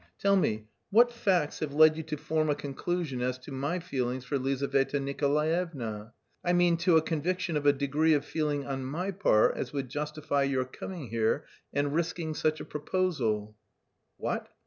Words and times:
Tell 0.17 0.35
me, 0.35 0.65
what 0.89 1.13
facts 1.13 1.59
have 1.59 1.75
led 1.75 1.95
you 1.95 2.01
to 2.01 2.17
form 2.17 2.49
a 2.49 2.55
conclusion 2.55 3.21
as 3.21 3.37
to 3.37 3.51
my 3.51 3.77
feelings 3.77 4.25
for 4.25 4.39
Lizaveta 4.39 4.99
Nikolaevna? 4.99 6.13
I 6.43 6.53
mean 6.53 6.77
to 6.77 6.97
a 6.97 7.03
conviction 7.03 7.55
of 7.55 7.67
a 7.67 7.71
degree 7.71 8.15
of 8.15 8.25
feeling 8.25 8.65
on 8.65 8.83
my 8.83 9.11
part 9.11 9.55
as 9.57 9.73
would 9.73 9.89
justify 9.89 10.41
your 10.41 10.65
coming 10.65 11.09
here... 11.09 11.45
and 11.71 11.93
risking 11.93 12.33
such 12.33 12.59
a 12.59 12.65
proposal." 12.65 13.55
"What?" 14.17 14.49